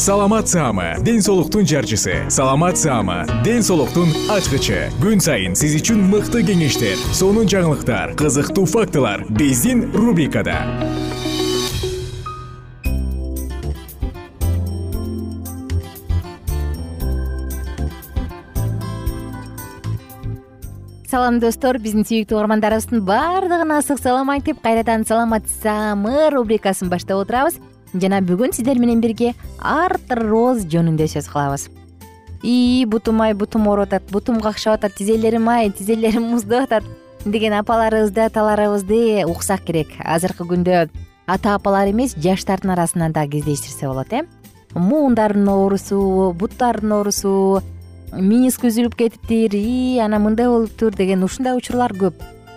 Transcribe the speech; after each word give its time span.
саламат 0.00 0.48
саама 0.48 0.94
ден 1.04 1.20
соолуктун 1.20 1.66
жарчысы. 1.66 2.24
Саламат 2.30 2.78
саама 2.78 3.26
ден 3.44 3.60
соолуктун 3.62 4.08
ачкычы. 4.32 4.88
Күн 4.96 5.20
сайын 5.20 5.52
сиз 5.52 5.74
үчүн 5.76 6.00
мыкты 6.08 6.40
кеңештер 6.40 6.96
сонун 7.12 7.44
жаңылыктар 7.44 8.14
кызыктуу 8.16 8.64
фактылар 8.64 9.26
биздин 9.28 9.90
рубрикада. 9.92 10.56
Салам 21.10 21.42
достор 21.42 21.76
биздин 21.76 22.06
сүйүктүү 22.08 22.38
угармандарыбыздын 22.38 23.04
баардыгына 23.04 23.82
ысык 23.82 24.00
салам 24.00 24.32
айтып 24.32 24.62
кайрадан 24.64 25.04
саламат 25.04 25.44
саамы 25.60 26.30
рубрикасын 26.32 26.88
баштап 26.88 27.20
отурабыз 27.26 27.60
жана 27.94 28.20
бүгүн 28.22 28.54
сиздер 28.54 28.78
менен 28.78 29.00
бирге 29.02 29.34
артроз 29.58 30.64
жөнүндө 30.70 31.08
сөз 31.10 31.28
кылабыз. 31.30 31.68
Ии 32.42 32.84
бутум 32.86 33.20
ай 33.20 33.34
бутум 33.34 33.66
ооруп 33.68 33.90
атат 33.90 34.10
бутум 34.10 34.40
какшап 34.40 34.78
атат 34.78 34.94
тизелерим 34.96 35.48
ай 35.48 35.70
тизелерим 35.70 36.30
муздап 36.30 36.64
атат 36.64 36.84
деген 37.24 37.52
апаларыбызды 37.58 38.20
аталарыбызды 38.20 39.24
уксак 39.26 39.64
керек. 39.64 39.88
Азыркы 40.04 40.46
күндө 40.48 40.88
ата 41.26 41.54
апалар 41.54 41.90
эмес 41.90 42.14
жаштардын 42.16 42.72
арасынан 42.76 43.12
да 43.12 43.26
кездештирсе 43.26 43.86
болот 43.88 44.12
э? 44.12 44.24
Муундардын 44.74 45.48
оорусу 45.48 46.32
буттардын 46.38 46.92
оорусу 46.92 47.62
миниски 48.12 48.70
үзүлүп 48.70 48.96
кетиптир 48.96 49.54
ии 49.54 49.98
анан 49.98 50.22
мындай 50.22 50.48
болуптур 50.48 50.94
деген 50.94 51.24
ушундай 51.24 51.56
учурлар 51.56 51.92
көп. 51.92 52.14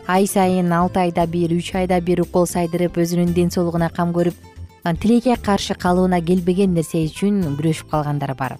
Ай 0.08 0.28
сайын 0.28 0.72
алты 0.72 1.00
айда 1.00 1.26
бир 1.28 1.52
үч 1.52 1.74
айда 1.76 2.00
бир 2.02 2.22
укол 2.22 2.48
сайдырып 2.48 2.98
өзүнүн 2.98 3.34
ден 3.34 3.52
соолугуна 3.52 3.90
кам 3.90 4.12
көрүп 4.14 4.36
тилекке 4.84 5.38
каршы 5.38 5.76
калыбына 5.80 6.20
келбеген 6.22 6.74
нерсе 6.76 7.06
үчүн 7.08 7.56
күрөшүп 7.56 7.90
калгандар 7.92 8.34
бар. 8.36 8.58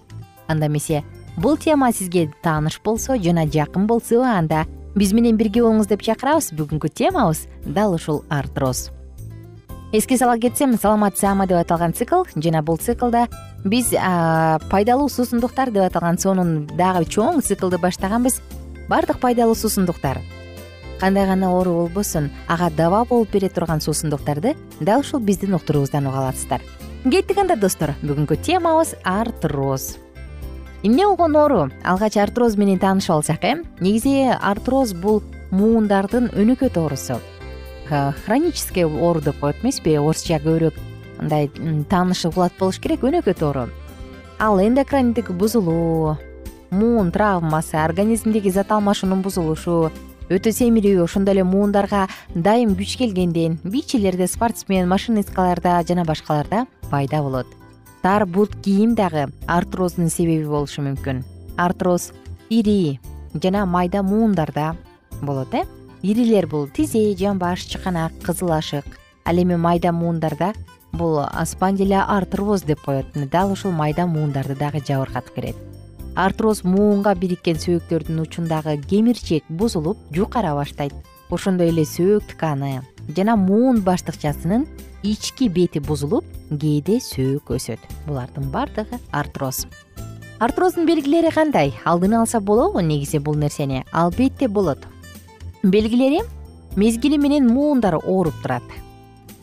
Анда 0.48 0.68
эмесе 0.68 1.04
бул 1.36 1.58
тема 1.58 1.92
сизге 1.92 2.32
тааныш 2.44 2.80
болсо 2.84 3.18
жана 3.20 3.44
жакын 3.46 3.88
болсо 3.88 4.24
анда 4.24 4.66
биз 4.96 5.12
менен 5.12 5.36
бирге 5.36 5.64
болуңуз 5.66 5.90
деп 5.92 6.02
чакырабыз. 6.02 6.54
Бүгүнкү 6.56 6.90
темабыз 6.90 7.48
дал 7.66 7.96
ушул 7.96 8.24
артроз. 8.30 8.92
Эске 9.92 10.18
сала 10.18 10.40
кетсем 10.40 10.78
саламат 10.80 11.18
саама 11.18 11.46
деп 11.46 11.60
аталган 11.60 11.94
цикл 11.94 12.24
жана 12.36 12.62
бул 12.64 12.78
циклда 12.78 13.28
биз 13.66 13.92
пайдалуу 14.72 15.10
суусундуктар 15.10 15.72
деп 15.72 15.84
аталган 15.90 16.18
сонун 16.18 16.68
дагы 16.78 17.04
чоң 17.04 17.42
циклды 17.42 17.78
баштаганбыз. 17.78 18.40
Баардык 18.88 19.20
пайдалуу 19.20 19.56
суусундуктар 19.56 20.22
кандай 21.00 21.26
гана 21.26 21.52
оору 21.52 21.74
болбосун 21.74 22.30
ага 22.48 22.70
даба 22.70 23.06
болуп 23.06 23.32
бере 23.32 23.50
турган 23.50 23.82
суусундуктарды 23.82 24.56
дал 24.80 25.02
ушул 25.02 25.20
биздин 25.20 25.54
уктуруубуздан 25.54 26.08
уга 26.08 26.20
аласыздар. 26.28 26.62
Кеттик 27.04 27.38
анда 27.38 27.56
достор 27.56 27.96
бүгүнкү 28.02 28.38
темабыз 28.44 28.96
артроз. 29.04 29.98
Эмне 30.84 31.06
болгон 31.06 31.36
оору? 31.36 31.70
Алгач 31.84 32.18
артроз 32.18 32.58
менен 32.58 32.80
таанышып 32.80 33.16
алсак 33.16 33.44
э? 33.44 33.64
Негизи 33.80 34.32
артроз 34.40 34.94
бул 34.94 35.22
муундардын 35.52 36.32
өнөкөт 36.32 36.78
оорусу. 36.78 37.20
Хронический 38.26 38.84
оору 38.84 39.22
деп 39.22 39.40
коет 39.40 39.64
эмеспи? 39.64 39.98
Орусча 39.98 40.40
көбүрөөк 40.40 40.80
мындай 41.20 41.48
таанышы 41.90 42.32
кубат 42.32 42.54
болуш 42.60 42.80
керек 42.80 43.04
өнөкөт 43.04 43.44
оору. 43.44 43.70
Ал 44.40 44.60
эндокриндик 44.60 45.32
бузулуу 45.32 46.18
муун 46.72 47.12
травмасы 47.12 47.76
организмдеги 47.76 48.50
зат 48.50 48.72
алмашуунун 48.72 49.22
бузулушу 49.22 49.92
өтө 50.34 50.50
семирүү 50.56 51.04
ошондой 51.04 51.36
эле 51.36 51.44
муундарга 51.46 52.08
дайым 52.34 52.74
күч 52.80 52.96
келгенден 52.98 53.60
бийчилерде 53.64 54.26
спортсмен 54.28 54.88
машинисткаларда 54.90 55.76
жана 55.88 56.06
башкаларда 56.08 56.66
пайда 56.90 57.22
болот. 57.22 57.48
Тар 58.02 58.26
бут 58.26 58.56
кийим 58.56 58.96
дагы 58.96 59.28
артроздун 59.48 60.10
себеби 60.10 60.48
болушу 60.48 60.82
мүмкүн. 60.82 61.24
Артроз 61.58 62.12
ири 62.50 63.00
жана 63.34 63.66
майда 63.66 64.02
муундарда 64.02 64.76
болот 65.22 65.54
э? 65.54 65.66
Ирилер 66.02 66.48
бул 66.48 66.68
тизе 66.68 67.16
жамбаш 67.16 67.68
чыканак 67.70 68.18
кызыл 68.24 68.52
ашык. 68.52 68.86
Ал 69.26 69.38
эми 69.38 69.56
майда 69.56 69.92
муундарда 69.92 70.54
бул 70.92 71.22
спандилоартроз 71.46 72.64
деп 72.64 72.82
коет. 72.82 73.06
Дал 73.32 73.52
ушул 73.52 73.72
майда 73.72 74.08
муундарды 74.08 74.56
дагы 74.56 74.82
жабыркатып 74.86 75.36
берет 75.36 75.73
артроз 76.16 76.64
муунга 76.64 77.14
бириккен 77.18 77.58
сөөктөрдүн 77.58 78.22
учундагы 78.22 78.78
кемирчек 78.90 79.44
бузулуп 79.50 79.98
жукара 80.14 80.54
баштайт. 80.56 80.94
Ошондой 81.30 81.72
эле 81.72 81.86
сөөк 81.86 82.34
тканы 82.34 82.84
жана 83.16 83.36
муун 83.36 83.82
баштыкчасынын 83.82 84.68
ички 85.04 85.50
бети 85.50 85.80
бузулуп 85.80 86.26
кээде 86.52 87.00
сөөк 87.02 87.50
өсөт. 87.58 87.82
Булардын 88.06 88.52
баардыгы 88.54 89.00
артроз. 89.12 89.66
Артроздун 90.40 90.86
белгилери 90.86 91.32
кандай? 91.34 91.74
Алдын 91.86 92.20
алса 92.22 92.40
болобу 92.40 92.80
негизи 92.82 93.18
бул 93.18 93.36
нерсени? 93.36 93.86
Албетте 93.92 94.48
болот. 94.48 94.86
Белгилери 95.64 96.22
мезгили 96.76 97.18
менен 97.18 97.48
муундар 97.48 97.96
ооруп 97.96 98.34
турат 98.44 98.64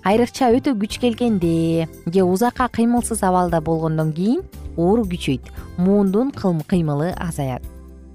айрыкча 0.05 0.49
өтө 0.57 0.75
күч 0.81 0.99
келгенде 1.01 1.89
же 2.07 2.23
узакка 2.25 2.69
кыймылсыз 2.69 3.23
абалда 3.23 3.61
болгондон 3.61 4.13
кийин 4.13 4.43
оору 4.77 5.05
күчөйт. 5.05 5.51
Муундун 5.77 6.33
кыймылы 6.33 7.13
азаят. 7.17 7.63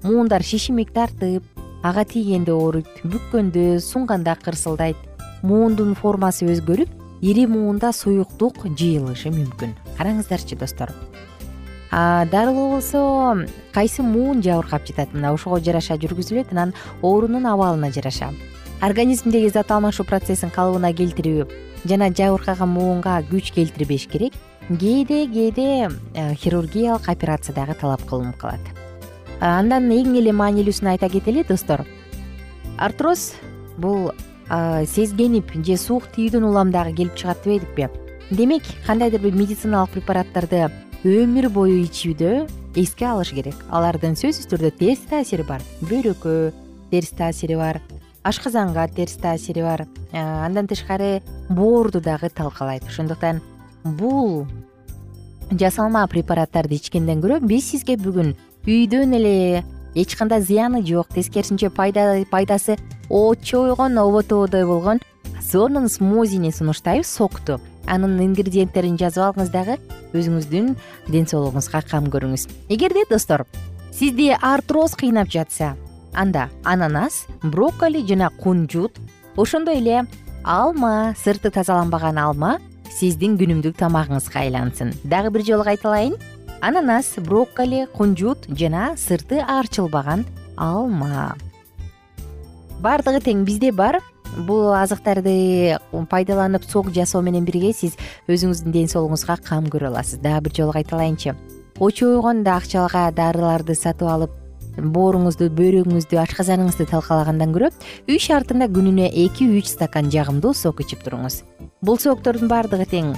Муундар 0.02 0.42
шишимик 0.42 0.92
тартып 0.92 1.44
ага 1.82 2.04
тийгенде 2.04 2.52
ооруйт 2.52 2.88
бүккөндө 3.04 3.78
сунганда 3.80 4.34
кырсылдайт. 4.42 4.96
Муундун 5.42 5.94
формасы 5.94 6.46
өзгөрүп 6.46 6.90
ири 7.22 7.46
муунда 7.46 7.92
суюктук 7.92 8.66
жыйылышы 8.66 9.30
мүмкүн. 9.30 9.76
Караңыздарчы 9.98 10.58
достор. 10.58 10.90
Дарылоо 11.90 12.70
болсо 12.74 13.46
кайсы 13.72 14.02
муун 14.02 14.42
жабыркап 14.42 14.86
жатат? 14.86 15.14
Мына 15.14 15.32
ошого 15.32 15.60
жараша 15.60 15.94
жүргүзүлөт 15.94 16.50
анан 16.50 16.74
оорунун 17.00 17.46
абалына 17.46 17.92
жараша. 17.92 18.32
Организмдеги 18.82 19.48
зат 19.48 19.70
алмашуу 19.70 20.04
процессин 20.04 20.50
калыбына 20.50 20.92
келтирүү 20.92 21.46
жана 21.88 22.10
жабыркаган 22.10 22.68
муунга 22.68 23.20
күч 23.30 23.52
келтирбеш 23.54 24.06
керек. 24.10 24.34
Кээде 24.68 25.26
кээде 25.30 25.88
э, 26.14 26.34
хирургиялык 26.34 27.08
операция 27.08 27.54
дагы 27.54 27.74
талап 27.74 28.02
кылынып 28.08 28.36
калат. 28.36 28.60
Андан 29.40 29.90
эң 29.92 30.16
эле 30.18 30.32
маанилүүсүн 30.32 30.94
айта 30.94 31.08
кетели 31.08 31.44
достор. 31.44 31.84
Артроз 32.78 33.34
бул 33.78 34.10
сезгенип 34.86 35.52
же 35.66 35.76
суук 35.76 36.06
тийүүдөн 36.14 36.44
улам 36.46 36.70
дагы 36.70 36.94
келип 36.94 37.16
чыгат 37.16 37.42
дебедикпи 37.44 37.88
демек 38.30 38.62
кандайдыр 38.86 39.20
бир 39.20 39.34
медициналык 39.34 39.90
препараттарды 39.90 40.68
өмүр 41.04 41.48
бою 41.50 41.82
ичүүдө 41.84 42.46
эске 42.76 43.06
алыш 43.10 43.32
керек. 43.34 43.58
Алардын 43.70 44.16
сөзсүз 44.18 44.48
түрдө 44.50 44.72
терс 44.78 45.04
таасири 45.10 45.46
бар. 45.46 45.62
Бөйрөккө 45.82 46.52
терс 46.90 47.10
таасири 47.18 47.58
бар 47.58 47.80
ашказанга 48.26 48.88
терс 48.88 49.16
таасири 49.22 49.62
бар. 49.62 49.86
Андан 50.12 50.66
тышкары 50.66 51.22
боорду 51.48 52.00
дагы 52.00 52.28
талкалайт. 52.28 52.84
Ошондуктан 52.88 53.40
бул 53.84 54.46
жасалма 55.50 56.06
препараттарды 56.10 56.74
ичкенден 56.74 57.22
көрө 57.22 57.38
биз 57.46 57.70
сизге 57.70 57.94
бүгүн 58.02 58.34
үйдөн 58.66 59.14
эле 59.14 59.64
эч 59.94 60.16
кандай 60.18 60.42
зыяны 60.42 60.82
жок 60.82 61.08
тескерисинче 61.14 61.70
пайдасы 61.70 62.76
очойгон 63.08 63.98
оботободой 63.98 64.66
болгон 64.66 65.00
сонун 65.40 65.88
смозини 65.88 66.50
сунуштайбыз 66.50 67.06
сокту 67.06 67.60
анын 67.86 68.18
ингредиенттерин 68.24 68.98
жазып 68.98 69.22
алыңыз 69.22 69.52
дагы 69.54 69.78
өзүңүздүн 70.12 70.74
ден 71.14 71.30
соолугуңузга 71.30 71.84
кам 71.86 72.10
көрүңүз. 72.10 72.48
Эгерде 72.68 73.06
достор 73.08 73.46
сизди 73.92 74.32
артроз 74.34 74.96
кыйнап 74.98 75.30
жатса 75.30 75.76
анда 76.16 76.48
ананас 76.64 77.26
брокколи 77.42 78.04
жана 78.06 78.30
кунжут. 78.30 78.98
Ошондой 79.36 79.78
эле 79.78 80.06
алма 80.44 81.14
сырты 81.22 81.50
тазаланбаган 81.50 82.18
алма 82.18 82.58
сиздин 82.90 83.36
күнүмдүк 83.36 83.76
тамагыңызга 83.76 84.40
айлансын. 84.40 84.94
Дагы 85.04 85.30
бир 85.30 85.44
жолу 85.44 85.64
кайталайын. 85.64 86.16
Ананас 86.60 87.14
брокколи 87.18 87.86
кунжут 87.92 88.46
жана 88.48 88.96
сырты 88.96 89.42
арчылбаган 89.44 90.24
алма. 90.56 91.36
Баардыгы 92.80 93.20
тең 93.20 93.44
бизде 93.44 93.72
бар. 93.72 94.00
Бул 94.48 94.72
азыктарды 94.74 95.78
пайдаланып 96.10 96.64
сок 96.64 96.90
жасоо 96.92 97.22
менен 97.22 97.44
бирге 97.44 97.72
сиз 97.72 97.94
өзүңүздүн 98.28 98.72
ден 98.72 98.88
соолугуңузга 98.88 99.36
кам 99.44 99.68
көрө 99.68 99.92
аласыз. 99.92 100.20
Дагы 100.24 100.48
бир 100.48 100.56
жолу 100.56 100.72
кайталайынчы. 100.72 101.36
Очойгондо 101.78 102.56
акчага 102.56 103.10
дарыларды 103.12 103.74
сатып 103.76 104.08
алып 104.08 104.32
бооруңузду 104.76 105.48
бөйрөгүңүздү 105.56 106.18
ашказаныңызды 106.20 106.86
талкалагандан 106.90 107.54
көрө 107.54 107.70
үй 108.10 108.18
шартында 108.20 108.68
күнүнө 108.68 109.08
эки 109.24 109.48
үч 109.58 109.70
стакан 109.72 110.10
жагымдуу 110.12 110.52
сок 110.54 110.82
ичип 110.84 111.04
туруңуз. 111.06 111.42
Бул 111.80 111.98
соктордун 111.98 112.50
баардыгы 112.52 112.86
тең. 112.90 113.14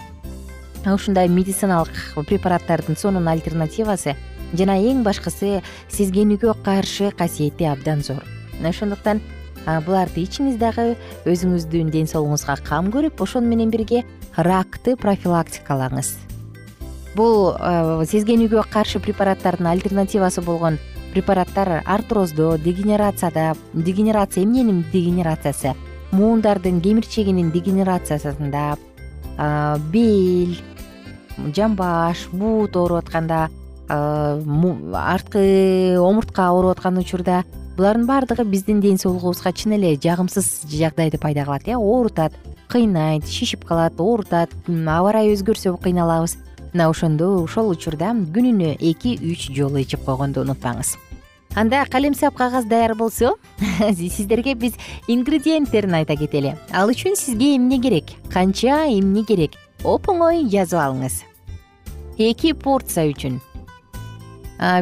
Ушундай 0.87 1.29
медициналык 1.29 1.91
препараттардын 2.29 2.97
сонун 2.97 3.27
альтернативасы 3.29 4.15
жана 4.55 4.79
эң 4.79 5.03
башкысы 5.05 5.59
сезгенүүгө 5.93 6.55
каршы 6.65 7.11
касиети 7.19 7.67
абдан 7.69 8.05
зор. 8.07 8.23
Ошондуктан 8.63 9.21
буларды 9.85 10.23
ичиңиз 10.23 10.57
дагы 10.61 10.95
өзүңүздүн 11.29 11.91
ден 11.93 12.07
соолугуңузга 12.09 12.57
кам 12.65 12.89
көрүп 12.95 13.21
ошону 13.27 13.51
менен 13.51 13.75
бирге 13.75 14.05
ракты 14.37 14.95
профилактикалаңыз. 14.97 16.15
Бул 17.19 17.53
сезгенүүгө 18.07 18.63
каршы 18.73 19.03
препараттардын 19.03 19.69
альтернативасы 19.75 20.41
болгон 20.47 20.79
препараттар 21.13 21.83
артроздо 21.85 22.57
дегенерацияда 22.59 23.55
дегенерация 23.73 24.45
эмненин 24.45 24.85
дегенерациясы 24.93 25.75
муундардын 26.13 26.81
кемирчегинин 26.81 27.51
дегенерациясында 27.53 28.77
бел 29.93 30.57
жамбаш 31.55 32.29
буут 32.33 32.77
ооруп 32.77 33.05
атканда 33.05 33.49
арткы 33.89 35.97
омуртка 35.99 36.51
ооруп 36.51 36.77
аткан 36.77 36.99
учурда 36.99 37.45
булардын 37.77 38.07
баардыгы 38.07 38.45
биздин 38.45 38.81
ден 38.81 38.99
соолугубузга 38.99 39.53
чын 39.53 39.79
эле 39.79 39.97
жагымсыз 40.03 40.67
жагдайды 40.73 41.19
пайда 41.19 41.45
кылат 41.45 41.69
э 41.69 41.77
оорутат 41.77 42.33
кыйнайт 42.69 43.27
шишип 43.27 43.65
калат 43.65 44.01
оорутат 44.01 44.51
аба 44.67 45.11
ырайы 45.11 45.37
өзгөрсө 45.37 45.77
кыйналабыз 45.79 46.37
мына 46.73 46.89
ошондо 46.91 47.43
ошол 47.43 47.71
учурда 47.73 48.13
күнүнө 48.13 48.77
эки 48.79 49.17
үч 49.19 49.49
жолу 49.57 49.81
ичип 49.81 50.05
койгонду 50.05 50.43
унутпаңыз. 50.45 50.97
Анда 51.57 51.85
калем 51.91 52.15
сап 52.15 52.37
кагаз 52.37 52.67
даяр 52.67 52.95
болсо 52.95 53.37
сиздерге 53.81 54.55
биз 54.55 54.75
ингредиенттерин 55.09 55.95
айта 55.95 56.17
кетели. 56.17 56.57
Ал 56.71 56.91
үчүн 56.91 57.17
сизге 57.17 57.57
эмне 57.57 57.81
керек? 57.81 58.13
Канча 58.33 58.85
эмне 58.87 59.25
керек? 59.25 59.57
Оп 59.85 60.09
оңой 60.09 60.45
жазып 60.51 60.79
алыңыз. 60.79 61.23
Эки 62.19 62.53
порция 62.53 63.09
үчүн. 63.09 63.41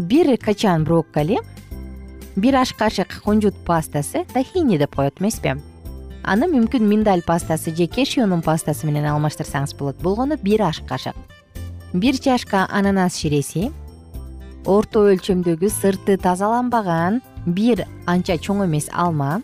Бир 0.03 0.37
качан 0.39 0.85
брокколи 0.85 1.39
бир 2.37 2.57
аш 2.57 2.73
кашык 2.75 3.23
кунжут 3.23 3.55
пастасы 3.65 4.25
тахини 4.33 4.79
деп 4.79 4.97
коет 4.97 5.21
эмеспи? 5.21 5.55
Аны 6.25 6.49
мүмкүн 6.51 6.83
миндаль 6.83 7.23
пастасы 7.23 7.75
же 7.77 7.87
кешьюнун 7.87 8.43
пастасы 8.43 8.87
менен 8.87 9.07
алмаштырсаңыз 9.07 9.77
болот. 9.79 10.03
Болгону 10.03 10.37
бир 10.43 10.63
аш 10.63 10.83
кашык 10.83 11.15
бир 11.97 12.19
чашка 12.19 12.67
ананас 12.69 13.17
ширеси 13.17 13.71
орто 14.69 15.07
өлчөмдөгү 15.09 15.71
сырты 15.73 16.19
тазаланбаган 16.21 17.23
бир 17.47 17.87
анча 18.05 18.37
чоң 18.37 18.67
эмес 18.67 18.91
алма. 18.93 19.41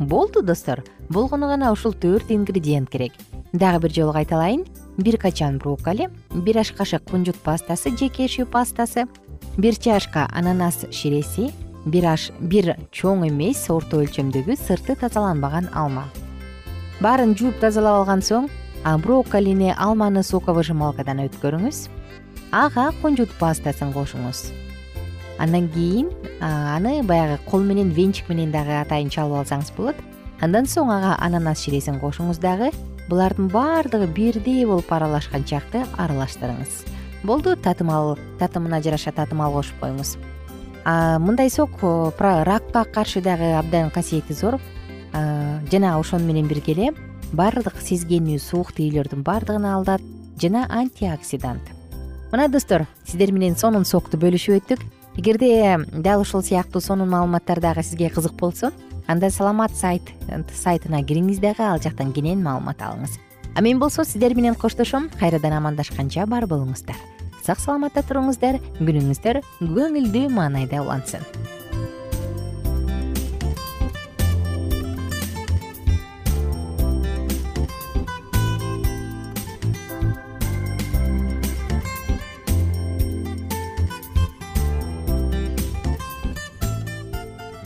Болду 0.00 0.42
достор. 0.42 0.82
Болгону 1.08 1.46
гана 1.46 1.70
ушул 1.70 1.94
төрт 1.94 2.32
ингредиент 2.34 2.90
керек. 2.90 3.12
Дагы 3.52 3.84
бир 3.84 3.94
жолу 3.94 4.12
кайталайын. 4.12 4.64
Бир 4.96 5.16
качан 5.16 5.58
брокколи 5.58 6.08
бир 6.34 6.58
аш 6.58 6.72
кашык 6.72 7.04
кунжут 7.08 7.36
пастасы 7.36 7.96
же 7.96 8.08
кешью 8.08 8.46
пастасы 8.46 9.06
бир 9.56 9.76
чашка 9.76 10.26
ананас 10.32 10.86
ширеси 10.90 11.52
бир 11.84 12.06
аш 12.06 12.32
бир 12.40 12.74
чоң 12.90 13.28
эмес 13.28 13.70
орто 13.70 14.02
өлчөмдөгү 14.02 14.56
сырты 14.58 14.96
тазаланбаган 14.96 15.70
алма. 15.72 16.08
Баарын 17.00 17.36
жууп 17.38 17.60
тазалап 17.60 18.02
алган 18.02 18.22
соң 18.22 18.50
брокколини 18.84 19.74
алманы 19.76 20.22
соковыжималкадан 20.22 21.20
өткөрүңүз. 21.26 21.88
Ага 22.52 22.90
кунжут 23.02 23.30
пастасын 23.38 23.92
кошуңуз. 23.92 24.50
Андан 25.38 25.68
кийин 25.72 26.08
аны 26.40 27.02
баягы 27.02 27.38
кол 27.46 27.62
менен 27.62 27.90
венчик 27.90 28.28
менен 28.28 28.50
дагы 28.52 28.80
атайын 28.80 29.10
чалып 29.10 29.44
алсаңыз 29.44 29.72
болот. 29.76 29.96
Андан 30.40 30.64
соң 30.64 30.90
ага 30.92 31.16
ананас 31.20 31.60
ширесин 31.60 32.00
кошуңуз 32.00 32.40
дагы. 32.40 32.70
Булардын 33.08 33.48
баардыгы 33.50 34.06
бирдей 34.06 34.64
болуп 34.64 34.92
аралашкан 34.92 35.44
чакты 35.44 35.84
аралаштырыңыз. 35.98 36.84
Болду 37.22 37.56
татымал 37.56 38.16
татымына 38.38 38.80
жараша 38.82 39.12
татымал 39.12 39.52
кошуп 39.52 39.80
коюңуз. 39.80 40.16
Мындай 40.84 41.50
сок 41.50 41.82
ракка 42.18 42.84
каршы 42.84 43.20
дагы 43.20 43.52
абдан 43.58 43.90
касиети 43.90 44.32
зор. 44.32 44.58
Жана 45.12 45.98
ошону 45.98 46.24
менен 46.24 46.46
бирге 46.46 46.72
эле 46.72 46.94
баардык 47.36 47.76
сезгенүү 47.82 48.38
суук 48.42 48.72
тийүүлөрдүн 48.76 49.22
баардыгын 49.26 49.66
алдат 49.70 50.02
жана 50.40 50.66
антиоксидант. 50.70 51.62
Мына 52.32 52.48
достор 52.48 52.86
сиздер 53.04 53.32
менен 53.32 53.56
сонун 53.56 53.84
сокту 53.84 54.18
бөлүшүп 54.18 54.60
өттүк. 54.60 54.82
Эгерде 55.16 55.78
дал 55.92 56.22
ушул 56.22 56.42
сыяктуу 56.42 56.80
сонун 56.80 57.10
маалыматтар 57.10 57.60
дагы 57.60 57.82
сизге 57.82 58.10
кызык 58.10 58.34
болсо 58.38 58.72
анда 59.06 59.30
саламат 59.30 59.74
сайт 59.74 60.02
сайтына 60.54 61.02
кириңиз 61.02 61.40
дагы 61.42 61.66
ал 61.66 61.80
жактан 61.82 62.12
кенен 62.12 62.42
маалымат 62.42 62.80
алыңыз. 62.80 63.18
А 63.54 63.60
мен 63.60 63.78
болсо 63.78 64.04
сиздер 64.04 64.34
менен 64.34 64.54
коштошом 64.54 65.10
кайрадан 65.18 65.52
амандашканча 65.58 66.26
бар 66.26 66.46
болуңуздар. 66.46 66.96
Сак 67.44 67.58
саламатта 67.58 68.02
туруңуздар 68.06 68.60
күнүңүздөр 68.78 69.42
көңүлдүү 69.60 70.28
маанайда 70.30 70.82
улансын 70.84 71.26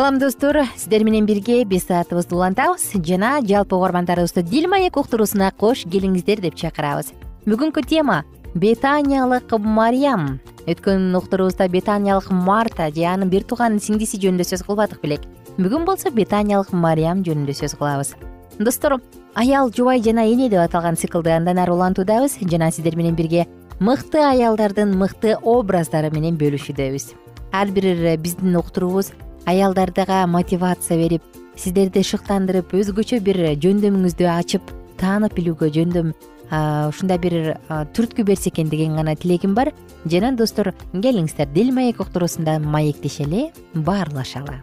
салам 0.00 0.18
достор. 0.18 0.56
Сиздер 0.78 1.04
менен 1.04 1.26
бирге 1.26 1.62
беш 1.66 1.82
саатыбызды 1.82 2.34
улантабыз. 2.34 2.86
Жана 3.04 3.42
жалпы 3.44 3.76
угармандарыбызды 3.76 4.40
дил 4.40 4.66
маек 4.66 4.96
уктуруусуна 4.96 5.50
кош 5.52 5.82
келиңиздер 5.84 6.40
деп 6.40 6.56
чакырабыз. 6.56 7.10
Бүгүнкү 7.44 7.84
тема 7.84 8.22
бетаниялык 8.54 9.52
мариям 9.60 10.40
өткөн 10.64 11.12
уктуруубузда 11.20 11.68
бетаниялык 11.68 12.30
марта 12.30 12.88
же 12.88 13.04
анын 13.04 13.28
бир 13.28 13.44
тууган 13.44 13.76
сиңдиси 13.76 14.16
жөнүндө 14.24 14.48
сөз 14.48 14.64
кылбадык 14.64 15.04
белек. 15.04 15.28
Бүгүн 15.58 15.84
болсо 15.84 16.08
бетаниялык 16.08 16.72
мариям 16.72 17.20
жөнүндө 17.20 17.60
сөз 17.60 17.76
кылабыз. 17.76 18.16
Достор 18.56 19.02
аял 19.34 19.68
жубай 19.68 20.00
жана 20.00 20.24
эне 20.24 20.48
деп 20.48 20.64
аталган 20.64 20.96
циклды 20.96 21.36
андан 21.36 21.60
ары 21.60 21.76
улантуудабыз 21.76 22.40
жана 22.40 22.72
сиздер 22.72 22.96
менен 22.96 23.20
бирге 23.20 23.48
мыкты 23.80 24.24
аялдардын 24.24 24.96
мыкты 24.96 25.36
образдары 25.42 26.08
менен 26.08 26.40
бөлүшүүдөбүз 26.40 27.12
ар 27.52 27.68
бир 27.68 28.16
биздин 28.16 28.56
уктуруубуз 28.56 29.12
аялдарга 29.46 30.26
мотивация 30.26 30.98
берип 30.98 31.22
сиздерди 31.56 32.02
шыктандырып 32.02 32.74
өзгөчө 32.74 33.20
бир 33.24 33.40
жөндөмүңүздү 33.60 34.28
ачып 34.32 34.70
таанып 35.00 35.34
билүүгө 35.38 35.70
жөндөм 35.76 36.12
ушундай 36.50 37.18
бир 37.22 37.34
түрткү 37.68 38.24
берсе 38.26 38.50
экен 38.50 38.70
деген 38.70 38.96
гана 38.96 39.14
тилегим 39.14 39.54
бар. 39.54 39.72
Жана 40.04 40.32
достор 40.36 40.72
келиңиздер. 40.92 41.46
Дил 41.54 41.72
маек 41.72 42.00
уктуруусунда 42.00 42.58
маектешели 42.58 43.52
баарлашалы. 43.74 44.62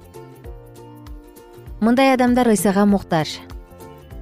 Мындай 1.79 2.13
адамдар 2.13 2.49
ыйсага 2.49 2.85
муктаж. 2.85 3.39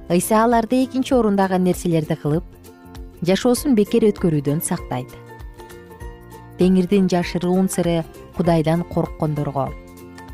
Ыйса 0.08 0.44
аларды 0.44 0.84
экинчи 0.84 1.14
орундагы 1.14 1.58
нерселерди 1.58 2.14
кылып 2.14 2.44
жашоосун 3.22 3.74
бекер 3.74 4.06
өткөрүүдөн 4.12 4.62
сактайт. 4.62 5.10
Теңирдин 6.60 7.08
жашыруун 7.10 7.68
сыры 7.68 8.04
кудайдан 8.36 8.84
корккондорго 8.84 9.72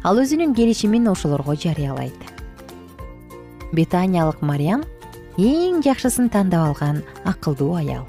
ал 0.02 0.18
өзүнүн 0.18 0.54
келишимин 0.54 1.06
ошолорго 1.08 1.54
жарыялайт. 1.54 2.18
Бетаниялык 3.72 4.42
мариям 4.42 4.82
эң 5.38 5.82
жакшысын 5.86 6.28
тандап 6.28 6.72
алган 6.72 7.02
акылдуу 7.24 7.76
аял. 7.78 8.06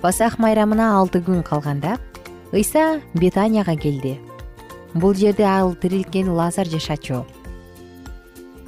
Пасах 0.00 0.38
майрамына 0.38 0.92
алты 0.98 1.20
күн 1.20 1.42
калганда 1.42 1.98
ыйса 2.52 3.00
бетанияга 3.14 3.76
келди. 3.76 4.18
Бул 4.94 5.14
жерде 5.14 5.44
ал 5.44 5.74
тирилткен 5.74 6.30
лазар 6.30 6.66
жашачу. 6.66 7.24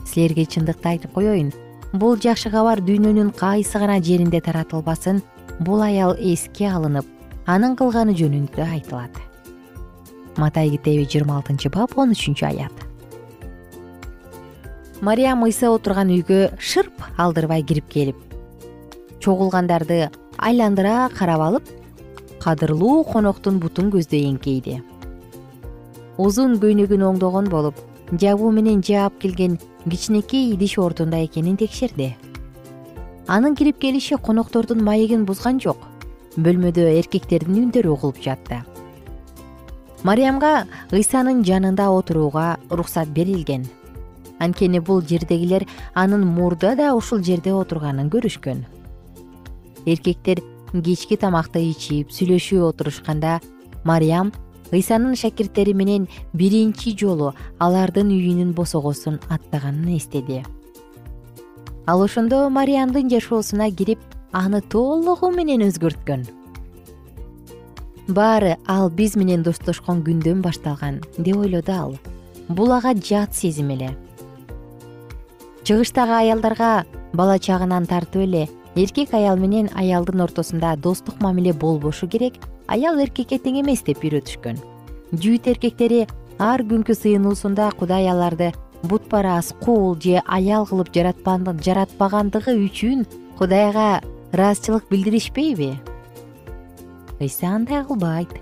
Силерге 0.07 0.47
чындыкты 0.47 0.89
айтып 0.95 1.15
коеюн 1.15 1.53
бул 1.93 2.17
жакшы 2.19 2.51
кабар 2.51 2.83
дүйнөнүн 2.83 3.31
кайсы 3.39 3.79
гана 3.79 4.01
жеринде 4.03 4.41
таратылбасын 4.41 5.23
бул 5.61 5.83
аял 5.83 6.17
эске 6.19 6.67
алынып 6.71 7.07
анын 7.47 7.77
кылганы 7.79 8.17
жөнүндө 8.19 8.67
айтылат 8.67 9.34
матай 10.37 10.71
китеби 10.71 11.07
жыйырма 11.07 11.39
алтынчы 11.39 11.71
бап 11.71 11.97
он 11.99 12.13
үчүнчү 12.13 12.47
аят. 12.47 12.73
Мариям 15.01 15.45
ыйса 15.45 15.71
отурган 15.71 16.11
үйгө 16.15 16.55
шырп 16.59 17.03
алдырбай 17.19 17.63
кирип 17.63 17.89
келип 17.89 18.17
чогулгандарды 19.21 20.11
айландыра 20.39 21.09
карап 21.15 21.41
алып 21.41 21.71
кадырлуу 22.43 23.05
коноктун 23.05 23.59
бутун 23.61 23.91
көздөй 23.93 24.27
эңкейди. 24.29 24.83
Узун 26.19 26.59
көйнөгүн 26.63 27.07
оңдогон 27.09 27.49
болуп 27.53 27.81
жабуу 28.13 28.51
менен 28.53 28.83
жаап 28.85 29.19
келген 29.21 29.59
кичинекей 29.89 30.53
идиш 30.55 30.79
ордунда 30.79 31.25
экенин 31.25 31.57
текшерди. 31.57 32.15
Анын 33.27 33.57
кирип 33.57 33.81
келиши 33.81 34.17
коноктордун 34.17 34.85
маегин 34.85 35.25
бузган 35.25 35.61
жок 35.61 35.81
бөлмөдө 36.37 36.85
эркектердин 36.99 37.63
үндөрү 37.65 37.95
угулуп 37.95 38.21
жатты 38.21 38.61
мариямга 40.05 40.67
ыйсанын 40.93 41.43
жанында 41.49 41.89
отурууга 41.89 42.59
уруксат 42.71 43.09
берилген. 43.17 43.65
Анткени 44.39 44.81
бул 44.85 45.01
жердегилер 45.01 45.65
анын 45.95 46.27
мурда 46.27 46.75
да 46.77 46.93
ушул 46.95 47.23
жерде 47.25 47.55
отурганын 47.57 48.11
көрүшкөн. 48.13 48.65
Эркектер 49.87 50.43
кечки 50.73 51.17
тамакты 51.17 51.65
ичип 51.71 52.13
сүйлөшүп 52.13 52.69
отурушканда 52.69 53.41
мариям 53.85 54.33
ыйсанын 54.73 55.17
шакирттери 55.17 55.73
менен 55.73 56.09
биринчи 56.35 56.97
жолу 57.01 57.33
алардын 57.59 58.13
үйүнүн 58.13 58.53
босогосун 58.53 59.21
аттаганын 59.31 59.97
эстеди. 59.97 60.43
Ал 61.87 62.03
ошондо 62.03 62.49
мариямдын 62.51 63.09
жашоосуна 63.09 63.71
кирип 63.71 64.01
аны 64.33 64.61
толугу 64.61 65.31
менен 65.31 65.65
өзгөрткөн 65.69 66.44
баары 68.09 68.57
ал 68.67 68.91
биз 68.91 69.17
менен 69.17 69.43
достошкон 69.43 70.03
күндөн 70.05 70.43
башталган 70.43 71.01
деп 71.17 71.37
ойлоду 71.37 71.73
ал. 71.73 71.95
Бул 72.49 72.73
ага 72.73 72.95
жат 72.95 73.35
сезим 73.35 73.71
эле. 73.71 73.97
Чыгыштагы 75.65 76.13
аялдарга 76.13 76.85
бала 77.13 77.39
чагынан 77.39 77.87
тартып 77.87 78.27
эле 78.27 78.49
эркек 78.75 79.15
аял 79.15 79.37
менен 79.37 79.71
аялдын 79.75 80.21
ортосунда 80.21 80.77
достук 80.77 81.23
мамиле 81.23 81.53
болбошу 81.53 82.09
керек 82.09 82.35
аял 82.67 82.99
эркекке 82.99 83.39
тең 83.39 83.63
эмес 83.63 83.83
деп 83.87 84.05
үйрөтүшкөн. 84.05 84.61
Жүйүт 85.15 85.49
эркектери 85.55 86.07
ар 86.39 86.61
күнкү 86.61 86.95
сыйынуусунда 86.99 87.71
кудай 87.79 88.09
аларды 88.11 88.53
бутпарас 88.83 89.55
кул 89.65 89.97
же 89.97 90.21
аял 90.27 90.67
кылып 90.67 90.93
жаратпагандыгы 90.93 92.59
үчүн 92.67 93.07
кудайга 93.39 94.03
ыраазычылык 94.35 94.91
билдиришпейби 94.91 95.94
ыйса 97.25 97.55
андай 97.57 97.85
кылбайт 97.85 98.33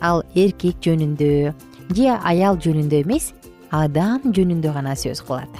ал 0.00 0.24
эркек 0.34 0.80
жөнүндө 0.84 1.52
же 1.96 2.14
аял 2.24 2.56
жөнүндө 2.56 3.02
эмес 3.04 3.32
адам 3.70 4.32
жөнүндө 4.34 4.72
гана 4.74 4.96
сөз 4.98 5.22
кылат. 5.26 5.50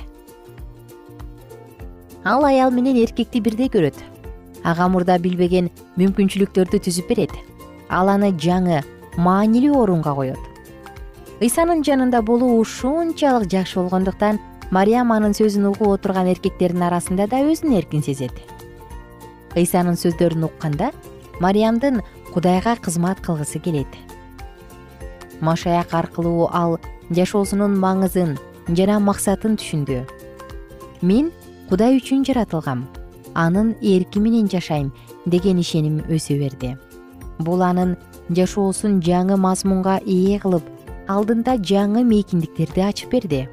Ал 2.25 2.45
аял 2.45 2.71
менен 2.71 2.99
эркекти 3.01 3.41
бирдей 3.41 3.71
көрөт. 3.73 3.97
Ага 4.65 4.89
мурда 4.93 5.17
билбеген 5.19 5.71
мүмкүнчүлүктөрдү 5.97 6.83
түзүп 6.85 7.09
берет. 7.09 7.33
Ал 7.89 8.11
аны 8.13 8.33
жаңы 8.37 8.83
маанилүү 9.17 9.77
орунга 9.77 10.15
коет. 10.15 10.39
Ыйсанын 11.41 11.81
жанында 11.87 12.21
болуу 12.21 12.59
ушунчалык 12.61 13.49
жакшы 13.49 13.81
болгондуктан 13.81 14.39
мариям 14.71 15.13
анын 15.13 15.33
сөзүн 15.33 15.71
угуп 15.71 15.95
отурган 15.95 16.29
эркектердин 16.35 16.85
арасында 16.91 17.27
да 17.31 17.41
өзүн 17.41 17.79
эркин 17.79 18.05
сезет. 18.05 18.37
Ыйсанын 19.57 19.97
сөздөрүн 19.97 20.45
укканда 20.51 20.93
мариямдын 21.41 22.03
кудайга 22.35 22.77
кызмат 22.77 23.21
кылгысы 23.21 23.59
келет. 23.59 23.89
Машаяк 25.41 25.95
аркылуу 25.95 26.49
ал 26.53 26.79
жашоосунун 27.11 27.77
маңызын 27.81 28.37
жана 28.69 28.99
максатын 29.01 29.57
түшүндү. 29.59 30.05
Мен 31.03 31.31
кудай 31.69 31.97
үчүн 31.99 32.25
жаратылгам. 32.27 32.87
Анын 33.35 33.75
эрки 33.81 34.19
менен 34.19 34.49
жашайм 34.51 34.93
деген 35.27 35.59
ишеним 35.59 36.01
өсө 36.09 36.39
берди. 36.39 36.77
Бул 37.39 37.63
анын 37.63 37.97
жашоосун 38.29 39.01
жаңы 39.01 39.39
мазмунга 39.41 39.99
ээ 40.05 40.39
кылып 40.43 40.67
алдында 41.09 41.57
жаңы 41.57 42.05
мейкиндиктерди 42.05 42.85
ачып 42.85 43.17
берди. 43.17 43.49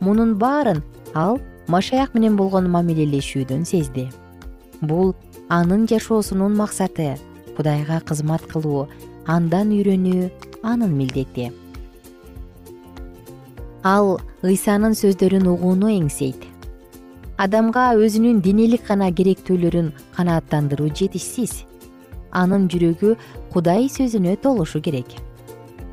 Мунун 0.00 0.36
баарын 0.38 0.82
ал 1.14 1.40
машаяк 1.68 2.14
менен 2.14 2.36
болгон 2.36 2.68
мамилелешүүдөн 2.70 3.64
сезди. 3.64 4.10
Бул 4.80 5.14
анын 5.48 5.86
жашоосунун 5.88 6.56
максаты 6.56 7.16
кудайга 7.60 8.00
кызмат 8.00 8.40
кылуу 8.48 8.86
андан 9.28 9.68
үйрөнүү 9.76 10.30
анын 10.64 10.92
милдети. 10.96 11.50
Ал 13.84 14.16
ыйсанын 14.40 14.96
сөздөрүн 14.96 15.44
угууну 15.52 15.90
эңсейт. 15.92 16.40
Адамга 17.36 17.90
өзүнүн 18.00 18.40
денелик 18.40 18.86
гана 18.88 19.10
керектүүлөрүн 19.12 19.92
канааттандыруу 20.16 20.88
жетишсиз. 20.88 21.66
Анын 22.32 22.64
жүрөгү 22.72 23.12
кудай 23.52 23.90
сөзүнө 23.92 24.38
толушу 24.40 24.80
керек. 24.80 25.12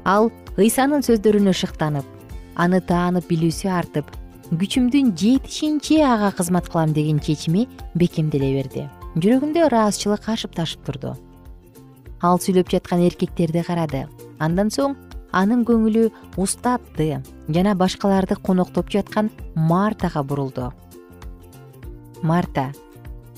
Ал 0.06 0.32
ыйсанын 0.56 1.04
сөздөрүнө 1.04 1.52
шыктанып 1.52 2.08
аны 2.56 2.80
таанып 2.80 3.28
билүүсү 3.28 3.68
артып 3.76 4.16
күчүмдүн 4.56 5.16
жетишинче 5.20 6.00
ага 6.08 6.32
кызмат 6.32 6.72
кылам 6.72 6.96
деген 6.96 7.20
чечими 7.20 7.68
бекемделе 7.96 8.56
берди. 8.56 8.88
Жүрөгүндө 9.20 9.68
ыраазычылык 9.68 10.30
ашып 10.32 10.56
ташып 10.56 10.86
турду 10.88 11.18
ал 12.22 12.40
сүйлөп 12.42 12.72
жаткан 12.72 13.04
эркектерди 13.06 13.64
карады. 13.66 14.08
Андан 14.40 14.70
соң 14.74 14.96
анын 15.32 15.64
көңүлү 15.68 16.10
устатты 16.38 17.22
жана 17.50 17.76
башкаларды 17.76 18.36
коноктоп 18.36 18.90
жаткан 18.90 19.30
мартага 19.56 20.24
бурулду. 20.24 20.72
Марта 22.24 22.72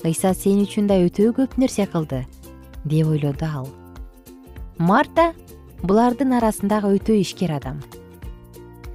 ыйса 0.04 0.32
сен 0.34 0.62
үчүн 0.64 0.88
да 0.88 0.96
өтө 1.04 1.32
көп 1.36 1.58
нерсе 1.60 1.86
кылды 1.86 2.24
деп 2.84 3.06
ойлоду 3.06 3.44
ал. 3.44 3.68
Марта 4.78 5.32
булардын 5.82 6.32
арасындагы 6.38 6.94
өтө 6.96 7.20
ишкер 7.20 7.52
адам. 7.58 7.80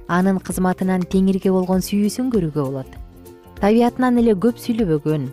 Анын 0.08 0.38
кызматынан 0.38 1.02
теңирге 1.10 1.50
болгон 1.50 1.82
сүйүүсүн 1.82 2.30
көрүүгө 2.34 2.62
болот. 2.62 2.90
Табиятынан 3.60 4.18
эле 4.22 4.34
көп 4.34 4.58
сүйлөбөгөн 4.62 5.30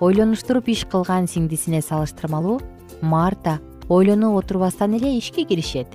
ойлонуштуруп 0.00 0.68
иш 0.72 0.86
кылган 0.88 1.28
сиңдисине 1.28 1.80
салыштырмалуу 1.84 2.58
марта 3.00 3.58
ойлоно 3.90 4.36
отурбастан 4.36 4.94
эле 4.94 5.18
ишке 5.18 5.44
киришет. 5.44 5.88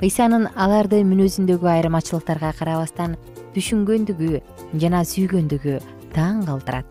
Ыйсанын 0.00 0.48
аларды 0.56 1.02
мүнөзүндөгү 1.04 1.68
айырмачылыктарга 1.68 2.52
карабастан 2.58 3.18
түшүнгөндүгү 3.54 4.40
жана 4.80 5.02
сүйгөндүгү 5.04 5.74
таң 6.16 6.46
калтырат. 6.48 6.88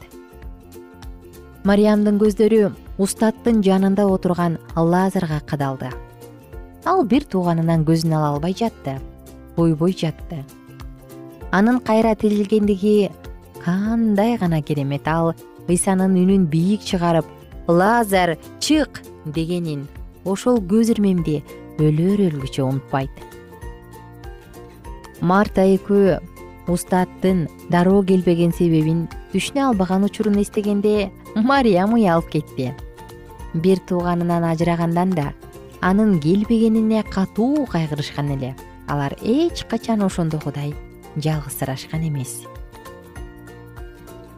Мариямдын 1.65 2.19
көздөрү 2.21 2.69
устаттын 3.01 3.63
жанында 3.65 4.05
отурган 4.05 4.59
лазарга 4.77 5.39
кадалды. 5.49 5.89
Ал 6.85 7.01
бир 7.09 7.25
тууганынан 7.25 7.85
көзүн 7.87 8.13
ала 8.13 8.35
албай 8.35 8.53
жатты 8.53 8.99
ойбой 9.57 9.95
жатты. 9.97 10.43
Анын 11.51 11.79
кайра 11.79 12.13
тирилгендиги 12.15 13.09
кандай 13.63 14.37
гана 14.37 14.61
керемет 14.61 15.07
ал 15.07 15.33
ыйсанын 15.67 16.13
үнүн 16.21 16.45
бийик 16.45 16.85
чыгарып 16.85 17.25
лазар 17.67 18.37
чык! 18.59 19.01
дегенин 19.25 19.87
ошол 20.25 20.59
көз 20.61 20.93
ирмемди 20.93 21.41
өлөр 21.79 22.27
өлгүчө 22.29 22.63
унутпайт. 22.65 23.11
Марта 25.21 25.65
экөө 25.75 26.19
устаттын 26.71 27.47
дароо 27.71 28.03
келбеген 28.07 28.53
себебин 28.55 29.05
түшүнө 29.33 29.67
албаган 29.69 30.05
учурун 30.07 30.39
эстегенде 30.41 31.11
мариям 31.35 31.93
уялып 31.95 32.29
кетти. 32.31 32.71
Бир 33.53 33.79
тууганынан 33.87 34.43
ажырагандан 34.51 35.15
да 35.15 35.33
анын 35.81 36.19
келбегенине 36.19 37.03
катуу 37.03 37.65
кайгырышкан 37.65 38.31
эле. 38.37 38.55
Алар 38.87 39.15
эч 39.21 39.65
качан 39.69 40.01
ошондогудай 40.03 40.73
жалгызсырашкан 41.15 42.07
эмес. 42.07 42.43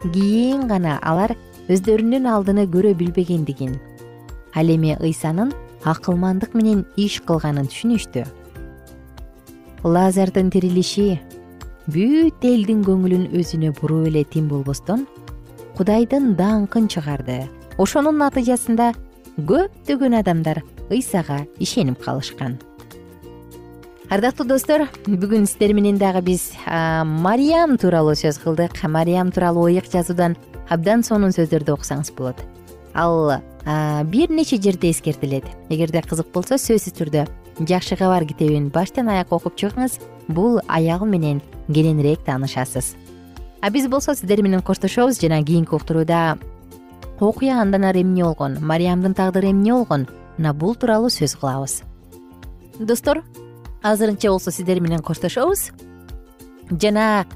Кийин 0.02 0.68
гана 0.68 0.98
алар 1.02 1.34
өздөрүнүн 1.68 2.28
алдыны 2.30 2.66
көрө 2.70 2.94
билбегендигин 2.94 3.78
ал 4.54 4.68
эми 4.70 4.94
ыйсанын 5.00 5.52
акылмандык 5.86 6.54
менен 6.58 6.84
иш 6.98 7.20
кылганын 7.26 7.70
түшүнүштү. 7.70 8.26
Лазардын 9.86 10.50
тирилиши 10.50 11.20
бүт 11.86 12.42
элдин 12.42 12.82
көңүлүн 12.86 13.28
өзүнө 13.38 13.70
буруп 13.78 14.08
эле 14.10 14.24
тим 14.26 14.48
болбостон 14.50 15.06
кудайдын 15.78 16.34
даңкын 16.38 16.88
чыгарды. 16.90 17.44
Ошонун 17.78 18.18
натыйжасында 18.18 18.94
көптөгөн 19.36 20.16
адамдар 20.18 20.62
ыйсага 20.90 21.44
ишенип 21.60 22.02
калышкан. 22.02 22.56
Ардактуу 24.10 24.46
достор 24.46 24.86
бүгүн 25.06 25.46
сиздер 25.46 25.74
менен 25.74 25.98
дагы 25.98 26.22
биз 26.22 26.52
мариям 26.66 27.76
тууралуу 27.78 28.14
сөз 28.14 28.38
кылдык. 28.42 28.82
Мариям 28.86 29.30
тууралуу 29.34 29.66
ыйык 29.68 29.90
жазуудан 29.92 30.36
абдан 30.70 31.02
сонун 31.02 31.34
сөздөрдү 31.34 31.74
окусаңыз 31.74 32.14
болот. 32.16 32.38
Ал 32.94 33.42
бир 33.66 34.30
нече 34.30 34.60
жерде 34.62 34.90
эскертилет. 34.90 35.44
Эгерде 35.68 36.02
кызык 36.02 36.30
болсо 36.32 36.54
сөзсүз 36.54 36.94
түрдө. 36.94 37.26
Жакшы 37.58 37.96
кабар 37.96 38.24
китебин 38.24 38.68
баштан 38.70 39.08
аякка 39.08 39.36
окуп 39.36 39.56
чыгыңыз. 39.58 39.98
Бул 40.28 40.60
аял 40.68 41.04
менен 41.04 41.42
кененирээк 41.66 42.22
таанышасыз. 42.24 42.94
А 43.60 43.70
биз 43.70 43.88
болсо 43.88 44.14
сиздер 44.14 44.42
менен 44.42 44.62
коштошобуз 44.62 45.18
жана 45.20 45.42
кийинки 45.42 45.74
уктурууда 45.74 46.38
окуя 47.18 47.60
андан 47.60 47.84
ары 47.84 48.02
эмне 48.02 48.22
болгон 48.22 48.58
мариямдын 48.60 49.14
тагдыры 49.14 49.50
эмне 49.50 49.72
болгон 49.72 50.06
мына 50.38 50.52
бул 50.54 50.76
тууралуу 50.76 51.10
сөз 51.10 51.34
кылабыз. 51.34 51.82
Достор 52.78 53.24
азырынча 53.82 54.30
болсо 54.30 54.52
сиздер 54.52 54.80
менен 54.80 55.02
коштошобуз. 55.02 55.72
Жана 56.70 57.26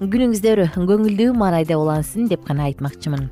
күнүңүздөр 0.00 0.66
көңүлдүү 0.74 1.34
маанайда 1.36 1.78
улансын 1.78 2.26
деп 2.26 2.48
гана 2.48 2.66
айтмакчымын 2.66 3.30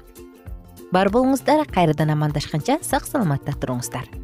бар 0.95 1.11
болуңуздар 1.15 1.65
кайрадан 1.75 2.15
амандашканча 2.15 2.79
сак 2.87 3.09
саламатта 3.11 3.57
туруңуздар 3.59 4.24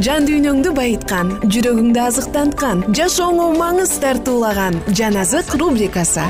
жан 0.00 0.24
дүйнөңдү 0.24 0.70
байыткан 0.72 1.34
жүрөгүңдү 1.52 2.00
азыктанткан 2.00 2.80
жашооңо 2.96 3.50
маңыз 3.58 3.92
тартуулаган 4.00 4.78
жан 4.96 5.18
азык 5.20 5.52
рубрикасы. 5.60 6.24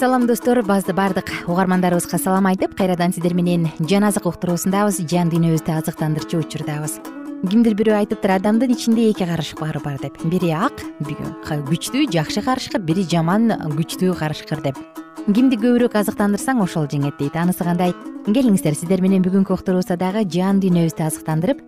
Салам 0.00 0.26
достор 0.26 0.62
баардык 0.64 1.28
угармандарыбызга 1.46 2.18
салам 2.18 2.48
айтып 2.48 2.72
кайрадан 2.74 3.12
сиздер 3.12 3.34
менен 3.34 3.68
жан 3.80 4.08
азык 4.08 4.26
уктуруусундабыз 4.32 5.04
жан 5.04 5.28
дүйнөбүздү 5.28 5.76
азыктандырчу 5.76 6.40
учурдабыз 6.40 7.21
кимдир 7.42 7.74
бирөө 7.74 7.96
айтыптыр 8.02 8.36
адамдын 8.36 8.70
ичинде 8.70 9.08
эки 9.10 9.26
карышкыр 9.26 9.80
бар 9.82 9.98
деп. 9.98 10.14
Бири 10.22 10.52
ак 10.54 10.78
күчтүү 11.02 12.06
жакшы 12.14 12.42
карышкыр 12.42 12.82
бири 12.86 13.02
жаман 13.02 13.50
күчтүү 13.74 14.14
карышкыр 14.18 14.62
деп. 14.62 14.78
Кимди 15.26 15.58
көбүрөөк 15.58 15.96
азыктандырсаң 15.98 16.62
ошол 16.62 16.86
жеңет 16.90 17.18
дейт. 17.18 17.36
Анысы 17.36 17.66
кандай? 17.66 17.94
Келиңиздер 18.26 18.74
сиздер 18.78 19.02
менен 19.02 19.22
бүгүнкү 19.26 19.54
уктурубузда 19.54 19.98
дагы 19.98 20.22
жан 20.30 20.62
дүйнөбүздү 20.62 21.06
азыктандырып 21.06 21.62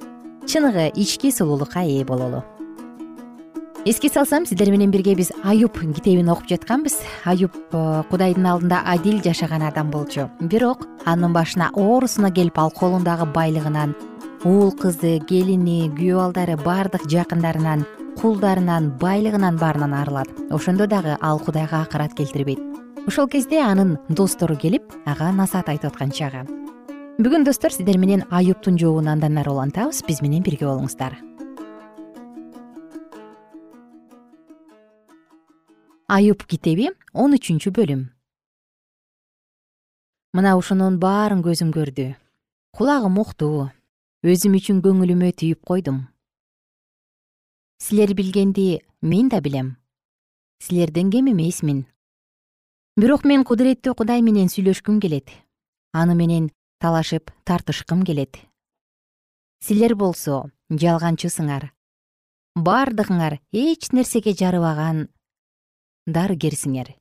чыныгы 0.46 0.92
ички 0.94 1.32
сулуулукка 1.34 1.82
ээ 1.82 2.04
бололу. 2.06 2.44
Эске 3.84 4.08
салсам 4.08 4.46
сиздер 4.46 4.70
менен 4.70 4.90
бирге 4.90 5.14
биз 5.14 5.32
аюп 5.44 5.78
китебин 5.78 6.30
окуп 6.30 6.48
жатканбыз. 6.48 6.96
Аюп 7.26 7.52
э, 7.72 8.02
кудайдын 8.10 8.46
алдында 8.46 8.80
адил 8.86 9.20
жашаган 9.22 9.62
адам 9.62 9.90
болчу. 9.90 10.30
Бирок 10.40 10.86
анын 11.04 11.34
башына 11.34 11.70
оорусуна 11.74 12.30
келип 12.32 12.58
ал 12.58 12.70
колундагы 12.70 13.26
байлыгынан 13.26 13.94
уул 14.44 14.74
кызы 14.76 15.18
келини 15.24 15.88
күйөө 15.96 16.18
балдары 16.20 16.54
баардык 16.60 17.06
жакындарынан 17.08 17.86
кулдарынан 18.20 18.90
байлыгынан 19.00 19.56
баарынан 19.56 19.94
арылат. 19.96 20.28
Ошондо 20.52 20.86
дагы 20.86 21.16
ал 21.20 21.40
кудайга 21.40 21.80
акырат 21.80 22.12
келтирбейт. 22.14 22.60
Ошол 23.08 23.26
кезде 23.28 23.62
анын 23.64 23.96
достору 24.08 24.56
келип 24.56 24.92
ага 25.06 25.32
насаат 25.32 25.70
айтып 25.72 25.94
аткан 25.94 26.12
чагы. 26.12 26.44
Бүгүн 27.16 27.44
достор 27.44 27.72
сиздер 27.72 27.96
менен 27.96 28.24
аюптун 28.30 28.76
жообун 28.76 29.08
андан 29.08 29.38
ары 29.38 29.50
улантабыз 29.50 30.02
биз 30.04 30.20
менен 30.20 30.42
бирге 30.42 30.66
болуңуздар. 30.66 31.16
Аюп 36.06 36.44
китеби 36.44 36.90
он 37.14 37.32
үчүнчү 37.32 37.72
бөлүм. 37.72 38.10
Мына 40.36 40.52
ушунун 40.58 41.00
баарын 41.00 41.40
көзүм 41.40 41.72
көрдү. 41.72 42.12
Кулагым 42.76 43.18
укту 43.22 43.70
өзүм 44.24 44.54
үчүн 44.56 44.78
көңүлүмө 44.80 45.34
түйүп 45.36 45.66
койдум. 45.68 45.96
Силер 47.76 48.14
билгенди 48.16 48.80
мен 49.02 49.28
да 49.28 49.42
билем. 49.44 49.76
Силерден 50.64 51.10
кем 51.12 51.28
эмесмин 51.28 51.82
бирок 52.96 53.26
мен 53.28 53.44
кудуреттүү 53.44 53.92
кудай 53.92 54.24
менен 54.24 54.48
сүйлөшкүм 54.48 55.02
келет. 55.04 55.28
Аны 55.92 56.16
менен 56.16 56.48
талашып 56.80 57.34
тартышкым 57.44 58.00
келет. 58.08 58.40
Силер 59.60 59.92
болсо 59.92 60.48
жалганчысыңар. 60.72 61.68
Бардыгыңар 62.56 63.42
эч 63.52 63.92
нерсеге 63.92 64.32
жарыбаган 64.32 65.10
дарыгерсиңер. 66.08 66.96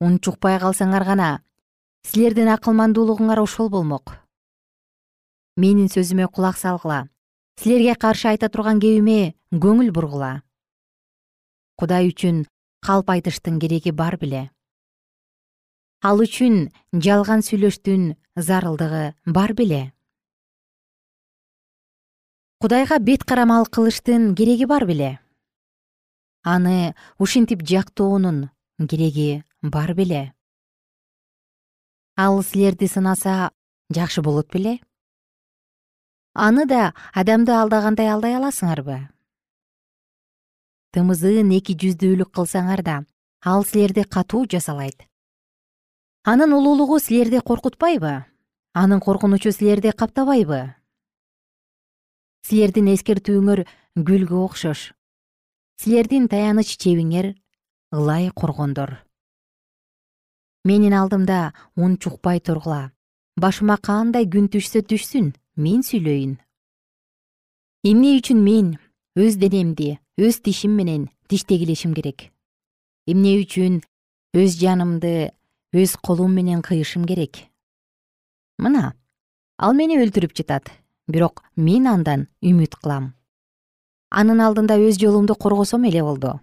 Унчукпай 0.00 0.56
калсаңар 0.64 1.04
гана 1.04 1.32
силердин 2.08 2.48
акылмандуулугуңар 2.56 3.44
ошол 3.44 3.68
болмок 3.68 4.23
менин 5.56 5.88
сөзүмө 5.88 6.28
кулак 6.34 6.58
салгыла. 6.58 7.08
Силерге 7.60 7.94
каршы 7.94 8.28
айта 8.32 8.48
турган 8.50 8.80
кебиме 8.82 9.34
көңүл 9.52 9.92
бургула. 9.94 10.42
Кудай 11.78 12.10
үчүн 12.10 12.44
калп 12.82 13.10
айтыштын 13.14 13.60
кереги 13.62 13.92
бар 13.94 14.18
беле. 14.18 14.50
Ал 16.02 16.18
үчүн 16.20 16.70
жалган 16.92 17.44
сүйлөштүн 17.46 18.14
зарылдыгы 18.36 19.14
бар 19.26 19.54
беле. 19.54 19.82
Кудайга 22.58 22.98
бет 22.98 23.24
карамал 23.24 23.66
кылыштын 23.66 24.34
кереги 24.34 24.66
бар 24.66 24.86
беле. 24.86 25.18
Аны 26.42 26.94
ушинтип 27.18 27.62
жактоонун 27.62 28.50
кереги 28.90 29.44
бар 29.62 29.94
беле. 29.94 30.34
Ал 32.16 32.42
силерди 32.42 32.86
сынаса 32.86 33.52
жакшы 33.90 34.22
болот 34.22 34.50
беле 34.52 34.80
аны 36.34 36.66
да 36.66 36.92
адамды 37.14 37.54
алдагандай 37.54 38.10
алдай 38.10 38.34
аласыңарбы? 38.34 38.98
Тымызыын 40.90 41.50
эки 41.54 41.78
жүздүүлүк 41.78 42.34
кылсаңар 42.34 42.82
да 42.82 42.96
ал 43.40 43.64
силерди 43.64 44.02
катуу 44.02 44.44
жазалайт 44.50 45.06
анын 46.24 46.52
улуулугу 46.52 46.98
силерди 46.98 47.38
коркутпайбы? 47.38 48.24
Анын 48.72 49.00
коркунучу 49.00 49.52
силерди 49.52 49.92
каптабайбы? 49.92 50.74
Силердин 52.42 52.90
эскертүүңөр 52.94 53.62
гүлгө 53.94 54.40
окшош. 54.42 54.94
Силердин 55.78 56.26
таяныч 56.28 56.74
чебиңер 56.82 57.34
ылай 57.92 58.30
коргондор. 58.34 59.04
Менин 60.64 60.96
алдымда 60.96 61.52
ун 61.76 61.98
чукпай 61.98 62.40
тургула 62.40 62.90
башыма 63.36 63.76
кандай 63.76 64.26
күн 64.26 64.48
түшсө 64.48 64.82
түшсүн 64.82 65.34
мен 65.56 65.82
сүйлөйүн. 65.86 66.38
Эмне 67.86 68.14
үчүн 68.18 68.40
мен 68.42 68.70
өз 69.14 69.36
денемди 69.38 69.98
өз 70.18 70.40
тишим 70.42 70.74
менен 70.74 71.10
тиштегилешим 71.30 71.94
керек? 71.94 72.32
Эмне 73.06 73.36
үчүн 73.42 73.82
өз 74.34 74.56
жанымды 74.58 75.30
өз 75.74 75.94
колум 76.02 76.34
менен 76.34 76.62
кыйышым 76.62 77.04
керек? 77.06 77.46
Мына 78.58 78.94
ал 79.58 79.74
мени 79.78 80.00
өлтүрүп 80.02 80.34
жатат 80.34 80.72
бирок 81.06 81.44
мен 81.54 81.86
андан 81.86 82.26
үмүт 82.42 82.74
кылам. 82.80 83.12
Анын 84.10 84.40
алдында 84.42 84.78
өз 84.78 84.98
жолумду 84.98 85.36
коргосом 85.38 85.86
эле 85.86 86.02
болду. 86.02 86.40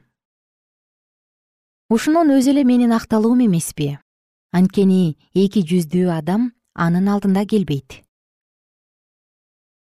Ушунун 1.90 2.32
өзү 2.38 2.54
эле 2.56 2.64
менин 2.64 2.96
акталуум 2.96 3.44
эмеспи. 3.44 3.98
Анткени 4.52 5.18
эки 5.34 5.64
жүздүү 5.68 6.12
адам 6.16 6.52
анын 6.76 7.08
алдында 7.12 7.44
келбейт 7.48 8.04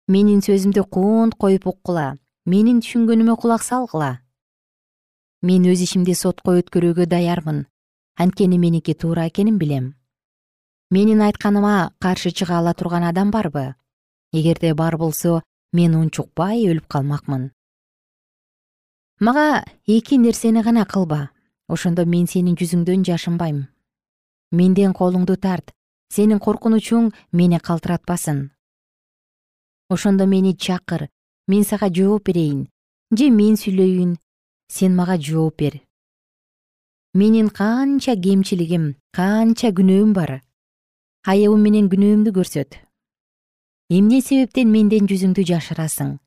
менин 0.09 0.41
сөзүмдү 0.41 0.87
куунт 0.89 1.37
коюп 1.37 1.67
уккула. 1.69 2.17
Менин 2.49 2.81
түшүнгөнүмө 2.81 3.35
кулак 3.37 3.63
салгыла. 3.63 4.23
Мен 5.45 5.67
өз 5.69 5.83
ишимди 5.85 6.15
сотко 6.17 6.55
өткөрүүгө 6.57 7.05
даярмын. 7.13 7.67
Анткени 8.17 8.57
меники 8.59 8.95
туура 8.95 9.29
экенин 9.29 9.59
билем. 9.61 9.93
Менин 10.91 11.21
айтканыма 11.21 11.93
каршы 12.01 12.33
чыга 12.33 12.57
ала 12.59 12.73
турган 12.73 13.05
адам 13.05 13.31
барбы? 13.31 13.75
Эгерде 14.33 14.73
бар 14.75 14.97
болсо 14.97 15.43
мен 15.73 15.95
унчукпай 15.95 16.65
өлүп 16.65 16.89
калмакмын. 16.89 17.53
Мага 19.21 19.65
эки 19.87 20.17
нерсени 20.17 20.63
гана 20.63 20.87
кылба. 20.87 21.31
Ошондо 21.69 22.07
мен 22.07 22.27
сенин 22.27 22.57
жүзүңдөн 22.57 23.05
жашынбайм. 23.05 23.67
Менден 24.53 24.95
колуңду 24.95 25.37
тарт. 25.37 25.75
Сенин 26.09 26.41
коркунучуң 26.41 27.13
мени 27.31 27.61
калтыратпасын 27.61 28.49
ошондо 29.89 30.27
мени 30.27 30.53
чакыр 30.55 31.09
мен 31.49 31.65
сага 31.65 31.89
жооп 31.89 32.25
берейин. 32.29 32.69
Же 33.11 33.31
мен 33.31 33.57
сүйлөйүн 33.57 34.19
сен 34.69 34.97
мага 34.97 35.17
жооп 35.17 35.57
бер. 35.59 35.81
Менин 37.15 37.49
канча 37.49 38.15
кемчилигим 38.15 38.97
канча 39.17 39.73
күнөөм 39.73 40.13
бар. 40.13 40.43
Айыбым 41.25 41.65
менен 41.65 41.89
күнөөмдү 41.89 42.35
көрсөт. 42.37 42.77
Эмне 43.89 44.21
себептен 44.21 44.69
менден 44.69 45.09
жүзүңдү 45.09 45.43
жашырасың? 45.49 46.19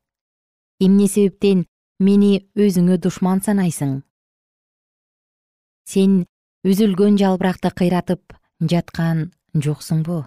Эмне 0.82 1.08
себептен 1.08 1.68
мени 2.02 2.50
өзүңө 2.58 2.98
душман 2.98 3.46
санайсың? 3.46 4.02
Сен 5.86 6.26
үзүлгөн 6.66 7.22
жалбыракты 7.22 7.70
кыйратып 7.78 8.34
жаткан 8.74 9.30
жоксуңбу 9.54 10.24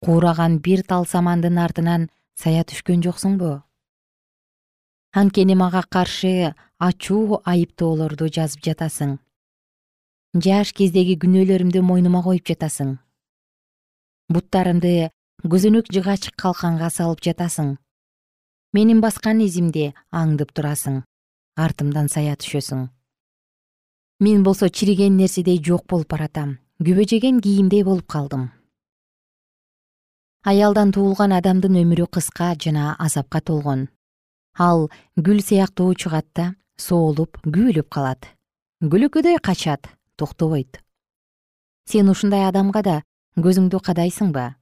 куураган 0.00 0.58
бир 0.64 0.82
тал 0.82 1.04
самандын 1.04 1.58
артынан 1.60 2.08
сая 2.34 2.64
түшкөн 2.64 3.02
жоксуңбу? 3.04 3.60
Анткени 5.12 5.54
мага 5.54 5.82
каршы 5.84 6.54
ачуу 6.78 7.40
айыптоолорду 7.44 8.28
жазып 8.32 8.62
жатасың. 8.64 9.18
Жаш 10.34 10.72
кездеги 10.72 11.18
күнөөлөрүмдү 11.20 11.82
мойнума 11.84 12.22
коюп 12.24 12.46
жатасың. 12.48 12.94
Буттарымды 14.30 15.10
көзөнөк 15.44 15.90
жыгач 15.92 16.30
калканга 16.38 16.88
салып 16.94 17.20
жатасың. 17.26 17.74
Менин 18.72 19.02
баскан 19.02 19.42
изимди 19.44 19.90
аңдып 20.14 20.54
турасың 20.54 21.02
артымдан 21.56 22.08
сая 22.08 22.36
түшөсүң. 22.40 22.86
Мен 24.20 24.44
болсо 24.46 24.68
чириген 24.68 25.16
нерседей 25.16 25.60
жок 25.60 25.84
болуп 25.90 26.08
баратам 26.14 26.56
күбөжеген 26.80 27.42
кийимдей 27.44 27.84
болуп 27.84 28.06
калдым 28.06 28.48
аялдан 30.44 30.92
туулган 30.92 31.32
адамдын 31.36 31.76
өмүрү 31.82 32.06
кыска 32.14 32.54
жана 32.56 32.96
азапка 32.98 33.40
толгон. 33.40 33.88
Ал 34.58 34.90
гүл 35.16 35.40
сыяктуу 35.44 35.94
чыгат 35.94 36.26
да 36.34 36.54
соолуп 36.76 37.38
күйүлүп 37.44 37.88
калат. 37.88 38.26
Көлөкөдөй 38.80 39.38
качат 39.42 39.88
токтобойт. 40.16 40.80
Сен 41.86 42.08
ушундай 42.08 42.48
адамга 42.48 42.82
да 42.82 42.96
көзүңдү 43.36 43.80
кадайсыңбы? 43.84 44.54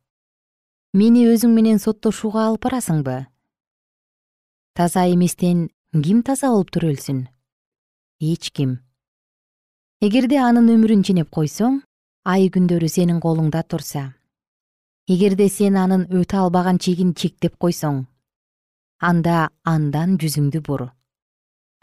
Мени 0.95 1.27
өзүң 1.31 1.55
менен 1.55 1.79
соттошууга 1.79 2.49
алып 2.49 2.67
барасыңбы? 2.67 3.27
Таза 4.75 5.07
эместен 5.11 5.69
ким 5.93 6.23
таза 6.23 6.51
болуп 6.53 6.69
туруп 6.71 6.93
өлсүн 6.93 7.23
эч 8.21 8.51
ким 8.53 8.75
эгерде 10.05 10.37
анын 10.37 10.69
өмүрүн 10.75 11.01
ченеп 11.01 11.31
койсоң 11.33 11.79
ай 12.29 12.51
күндөрү 12.53 12.91
сенин 12.93 13.23
колуңда 13.25 13.63
турса 13.65 14.03
эгерде 15.09 15.49
сен 15.49 15.77
анын 15.81 16.05
өтө 16.13 16.45
албаган 16.45 16.79
чегин 16.79 17.15
чектеп 17.17 17.57
койсоң 17.57 18.05
анда 18.99 19.49
андан 19.65 20.17
жүзүңдү 20.19 20.61
бур. 20.67 20.89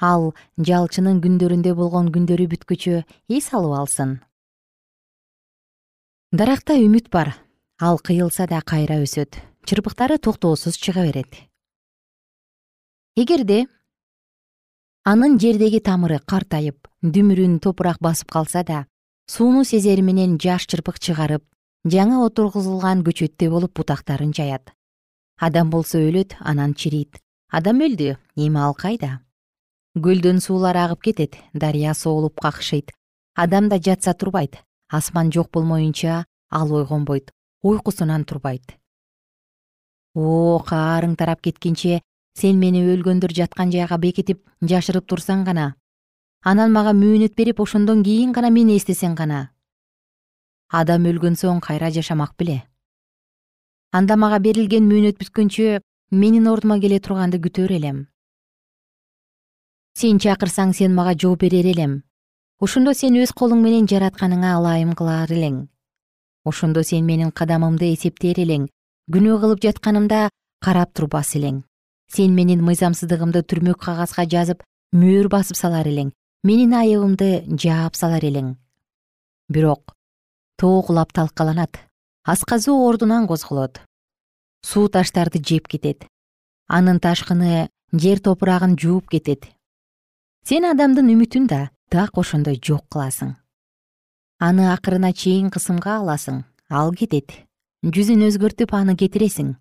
Ал 0.04 0.34
жалчынын 0.60 1.22
күндөрүндө 1.24 1.74
болгон 1.80 2.12
күндөрү 2.12 2.50
бүткүчө 2.52 3.04
эс 3.32 3.48
алып 3.56 3.76
алсын. 3.80 4.18
Даракта 6.36 6.76
үмүт 6.76 7.10
бар 7.10 7.34
ал 7.80 8.00
кыйылса 8.00 8.48
да 8.52 8.60
кайра 8.62 9.00
өсөт. 9.04 9.40
Чырпыктары 9.66 10.20
токтоосуз 10.20 10.78
чыга 10.78 11.08
берет. 11.08 11.32
Эгерде 13.16 13.66
анын 15.06 15.40
жердеги 15.40 15.80
тамыры 15.80 16.20
картайып 16.20 16.90
дүмүрүн 17.02 17.60
топурак 17.64 17.98
басып 18.04 18.30
калса 18.30 18.64
да 18.64 18.86
сууну 19.32 19.64
сезери 19.64 20.02
менен 20.02 20.38
жаш 20.38 20.68
чырпык 20.68 21.00
чыгарып 21.00 21.44
жаңы 21.86 22.18
отургузулган 22.26 23.04
көчөттөй 23.06 23.50
болуп 23.54 23.76
бутактарын 23.78 24.34
жаят. 24.34 24.74
Адам 25.38 25.70
болсо 25.70 26.00
өлөт 26.02 26.34
анан 26.40 26.74
чирийт. 26.74 27.20
Адам 27.52 27.80
өлдү 27.86 28.18
эми 28.36 28.60
ал 28.60 28.74
кайда? 28.74 29.22
Көлдөн 29.96 30.42
суулар 30.42 30.78
агып 30.78 31.04
кетет 31.06 31.38
дарыя 31.54 31.94
соолуп 31.94 32.42
какшыйт. 32.42 32.92
Адам 33.36 33.70
да 33.70 33.78
жатса 33.78 34.14
турбайт 34.14 34.58
асман 34.90 35.32
жок 35.32 35.52
болмоюнча 35.52 36.26
ал 36.50 36.74
ойгонбойт 36.74 37.32
уйкусунан 37.62 38.26
турбайт. 38.26 38.78
О 40.16 40.60
каарың 40.66 41.16
тарап 41.16 41.42
кеткенче 41.42 42.02
сен 42.34 42.60
мени 42.60 42.82
өлгөндөр 42.82 43.32
жаткан 43.32 43.72
жайга 43.72 43.98
бекитип 43.98 44.42
жашырып 44.62 45.06
турсаң 45.06 45.46
гана. 45.46 45.76
Анан 46.42 46.72
мага 46.72 46.94
мөөнөт 46.94 47.36
берип 47.36 47.60
ошондон 47.62 48.04
кийин 48.04 48.32
гана 48.32 48.50
мени 48.50 48.78
эстесең 48.78 49.16
гана 49.16 49.55
адам 50.70 51.06
өлгөн 51.06 51.36
соң 51.38 51.62
кайра 51.62 51.92
жашамак 51.92 52.34
беле. 52.38 52.64
Анда 53.92 54.18
мага 54.18 54.40
берилген 54.40 54.88
мөөнөт 54.90 55.20
бүткөнчө 55.22 55.80
менин 56.12 56.48
ордума 56.52 56.80
келе 56.80 57.00
турганды 57.00 57.40
күтөр 57.40 57.72
элем. 57.78 58.08
Сен 59.96 60.20
чакырсаң 60.20 60.74
сен 60.74 60.94
мага 60.96 61.14
жооп 61.16 61.46
берер 61.46 61.66
элем. 61.72 62.04
Ошондо 62.60 62.94
сен 62.94 63.16
өз 63.22 63.32
колуң 63.32 63.62
менен 63.64 63.88
жаратканыңа 63.88 64.58
ылайым 64.60 64.92
кылар 65.00 65.32
элең. 65.32 65.68
Ошондо 66.44 66.84
сен 66.84 67.06
менин 67.06 67.32
кадамымды 67.32 67.94
эсептер 67.94 68.42
элең. 68.44 68.68
Күнөө 69.12 69.40
кылып 69.42 69.64
жатканымда 69.64 70.30
карап 70.60 70.94
турбас 70.94 71.36
элең. 71.40 71.64
Сен 72.12 72.36
менин 72.36 72.64
мыйзамсыздыгымды 72.68 73.46
түрмөк 73.48 73.80
кагазга 73.88 74.28
жазып 74.28 74.64
мөөр 74.92 75.30
басып 75.32 75.56
салар 75.56 75.88
элең. 75.88 76.12
Менин 76.44 76.76
айыбымды 76.76 77.46
жаап 77.56 77.96
салар 77.96 78.24
элең. 78.28 78.56
Бирок 79.50 79.95
тоо 80.58 80.82
кулап 80.84 81.12
талкаланат 81.14 81.86
асказуу 82.26 82.88
ордунан 82.90 83.28
козголот. 83.28 83.82
Суу 84.66 84.90
таштарды 84.90 85.40
жеп 85.40 85.68
кетет. 85.68 86.08
Анын 86.68 87.00
ташкыны 87.00 87.70
жер 87.94 88.20
топурагын 88.20 88.74
жууп 88.82 89.10
кетет. 89.14 89.46
Сен 90.44 90.66
адамдын 90.66 91.12
үмүтүн 91.14 91.46
да 91.48 91.70
так 91.90 92.18
ошондой 92.18 92.58
жок 92.58 92.90
кыласың. 92.90 93.36
Аны 94.42 94.72
акырына 94.74 95.14
чейин 95.14 95.52
кысымга 95.54 96.00
аласың 96.02 96.44
ал 96.70 96.92
кетет. 96.98 97.30
Жүзүн 97.86 98.26
өзгөртүп 98.26 98.74
аны 98.74 98.98
кетиресиң. 98.98 99.54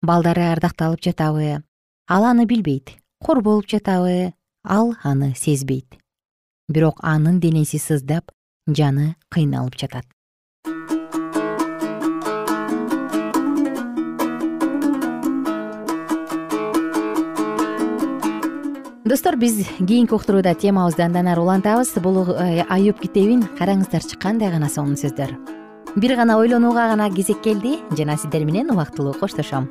Балдары 0.00 0.48
ардакталып 0.48 1.04
жатабы 1.04 1.60
ал 2.08 2.24
аны 2.24 2.46
билбейт. 2.46 2.96
Кор 3.20 3.42
болуп 3.42 3.68
жатабы 3.68 4.32
ал 4.64 4.94
аны 5.04 5.34
сезбейт. 5.36 6.00
Бирок 6.68 7.04
анын 7.04 7.38
денеси 7.40 7.76
сыздап 7.76 8.32
жаны 8.66 9.14
кыйналып 9.30 9.78
жатат. 9.78 10.04
Достор 19.06 19.36
биз 19.36 19.62
кийинки 19.78 20.12
уктурууда 20.12 20.54
темабызды 20.54 21.04
андан 21.04 21.28
ары 21.30 21.40
улантабыз. 21.40 21.94
Бул 22.02 22.24
э, 22.26 22.64
аюп 22.68 22.98
китебин 22.98 23.46
караңыздарчы 23.56 24.18
кандай 24.18 24.50
гана 24.50 24.68
сонун 24.68 24.98
сөздөр. 24.98 25.30
Бир 25.94 26.16
гана 26.16 26.36
ойлонууга 26.36 26.88
гана 26.90 27.08
кезек 27.14 27.40
келди 27.42 27.78
жана 27.96 28.18
сиздер 28.18 28.44
менен 28.44 28.70
убактылуу 28.74 29.14
коштошом 29.14 29.70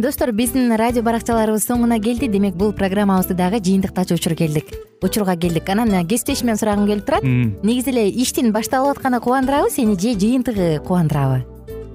достор 0.00 0.32
биздин 0.32 0.72
радио 0.76 1.02
баракчаларыбыз 1.02 1.64
соңуна 1.66 2.00
келди. 2.00 2.28
Демек 2.28 2.54
бул 2.54 2.72
программабызды 2.72 3.34
дагы 3.34 3.60
жыйынтыктачу 3.60 4.14
учур 4.14 4.34
келдик. 4.34 4.72
Учурга 5.02 5.36
келдик. 5.36 5.68
Анан 5.68 6.06
кесиптешимден 6.06 6.56
сурагым 6.56 6.86
келип 6.86 7.06
турат. 7.06 7.22
Негизи 7.22 7.90
эле 7.90 8.08
иштин 8.10 8.52
башталып 8.52 8.96
атканы 8.96 9.20
кубандырабы 9.20 9.70
сени 9.70 9.98
же 9.98 10.18
жыйынтыгы 10.18 10.80
кубандырабы 10.86 11.44